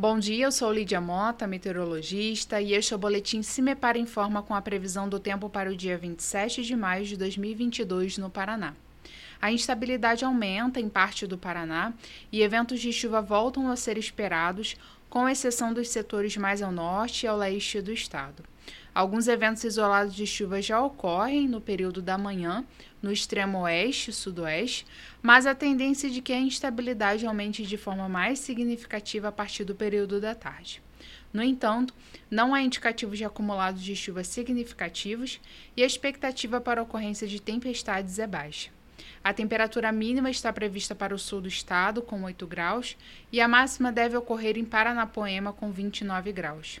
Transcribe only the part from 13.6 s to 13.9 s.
a